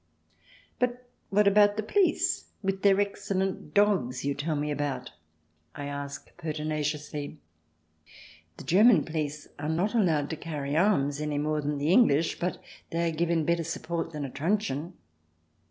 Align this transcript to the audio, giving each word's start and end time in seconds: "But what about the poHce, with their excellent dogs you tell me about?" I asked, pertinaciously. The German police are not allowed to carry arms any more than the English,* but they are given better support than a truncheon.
"But 0.79 1.07
what 1.29 1.47
about 1.47 1.77
the 1.77 1.83
poHce, 1.83 2.45
with 2.63 2.81
their 2.81 2.99
excellent 2.99 3.75
dogs 3.75 4.25
you 4.25 4.33
tell 4.33 4.55
me 4.55 4.71
about?" 4.71 5.11
I 5.75 5.85
asked, 5.85 6.35
pertinaciously. 6.37 7.37
The 8.57 8.63
German 8.63 9.03
police 9.03 9.47
are 9.59 9.69
not 9.69 9.93
allowed 9.93 10.31
to 10.31 10.37
carry 10.37 10.75
arms 10.75 11.21
any 11.21 11.37
more 11.37 11.61
than 11.61 11.77
the 11.77 11.91
English,* 11.91 12.39
but 12.39 12.59
they 12.89 13.07
are 13.07 13.15
given 13.15 13.45
better 13.45 13.63
support 13.63 14.11
than 14.11 14.25
a 14.25 14.31
truncheon. 14.31 14.93